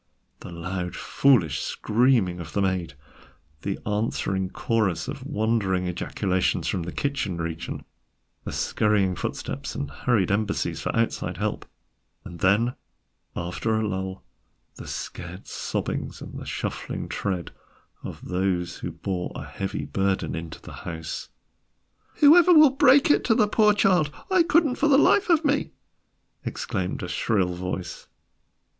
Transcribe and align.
The 0.39 0.51
loud 0.51 0.95
foolish 0.95 1.59
screaming 1.59 2.39
of 2.39 2.53
the 2.53 2.61
maid, 2.63 2.95
the 3.61 3.77
answering 3.85 4.49
chorus 4.49 5.07
of 5.07 5.23
wondering 5.27 5.85
ejaculations 5.85 6.67
from 6.67 6.81
the 6.81 6.91
kitchen 6.91 7.37
region, 7.37 7.85
the 8.43 8.51
scuttering 8.51 9.15
footsteps 9.15 9.75
and 9.75 9.91
hurried 9.91 10.31
embassies 10.31 10.81
for 10.81 10.95
outside 10.95 11.37
help, 11.37 11.67
and 12.25 12.39
then, 12.39 12.73
after 13.35 13.75
a 13.79 13.87
lull, 13.87 14.23
the 14.73 14.87
scared 14.87 15.45
sobbings 15.45 16.19
and 16.19 16.39
the 16.39 16.47
shuffling 16.47 17.07
tread 17.07 17.51
of 18.01 18.25
those 18.27 18.77
who 18.77 18.89
bore 18.89 19.31
a 19.35 19.45
heavy 19.45 19.85
burden 19.85 20.33
into 20.33 20.59
the 20.59 20.73
house. 20.81 21.29
"Whoever 22.15 22.55
will 22.55 22.71
break 22.71 23.11
it 23.11 23.23
to 23.25 23.35
the 23.35 23.47
poor 23.47 23.75
child? 23.75 24.11
I 24.31 24.41
couldn't 24.41 24.77
for 24.79 24.87
the 24.87 24.97
life 24.97 25.29
of 25.29 25.45
me!" 25.45 25.73
exclaimed 26.43 27.03
a 27.03 27.07
shrill 27.07 27.53
voice. 27.53 28.07